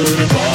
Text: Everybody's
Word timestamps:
Everybody's 0.00 0.47